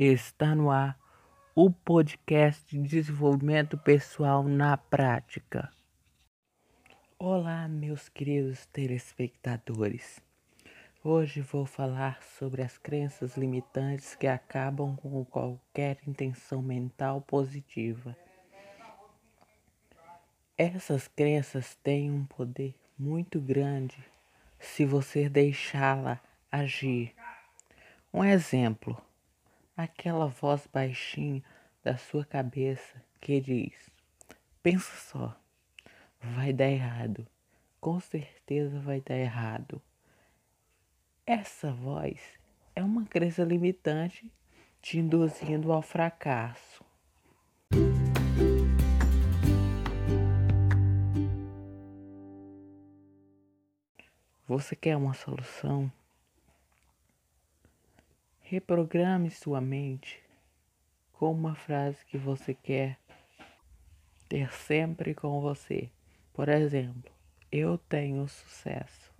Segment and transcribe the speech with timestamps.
[0.00, 0.96] Está no ar
[1.56, 5.72] o podcast de desenvolvimento pessoal na prática.
[7.18, 10.20] Olá, meus queridos telespectadores.
[11.02, 18.16] Hoje vou falar sobre as crenças limitantes que acabam com qualquer intenção mental positiva.
[20.56, 23.98] Essas crenças têm um poder muito grande
[24.60, 26.20] se você deixá-la
[26.52, 27.16] agir.
[28.14, 28.96] Um exemplo
[29.78, 31.40] aquela voz baixinha
[31.84, 33.88] da sua cabeça que diz:
[34.60, 35.40] Pensa só,
[36.20, 37.24] vai dar errado,
[37.80, 39.80] com certeza vai dar errado.
[41.24, 42.20] Essa voz
[42.74, 44.32] é uma crença limitante
[44.82, 46.84] te induzindo ao fracasso.
[54.46, 55.92] Você quer uma solução?
[58.50, 60.22] Reprograme sua mente
[61.12, 62.98] com uma frase que você quer
[64.26, 65.90] ter sempre com você.
[66.32, 67.12] Por exemplo,
[67.52, 69.12] eu tenho sucesso.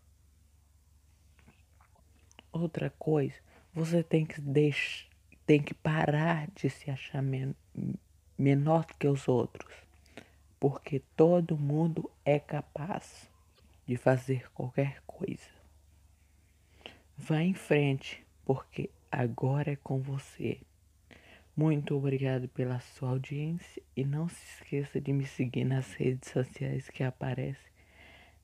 [2.51, 3.35] Outra coisa,
[3.75, 5.07] você tem que deixar,
[5.45, 7.55] tem que parar de se achar men
[8.39, 9.75] menor que os outros,
[10.59, 13.31] porque todo mundo é capaz
[13.87, 15.51] de fazer qualquer coisa.
[17.15, 20.61] Vá em frente, porque agora é com você.
[21.57, 26.89] Muito obrigado pela sua audiência e não se esqueça de me seguir nas redes sociais
[26.89, 27.73] que aparecem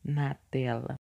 [0.05, 0.93] na tela.